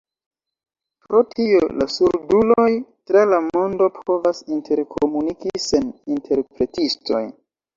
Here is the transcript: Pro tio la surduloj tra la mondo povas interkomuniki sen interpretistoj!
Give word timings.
Pro 1.03 1.19
tio 1.33 1.59
la 1.81 1.87
surduloj 1.95 2.65
tra 3.11 3.23
la 3.33 3.41
mondo 3.49 3.91
povas 3.99 4.41
interkomuniki 4.57 5.55
sen 5.67 5.89
interpretistoj! 6.17 7.23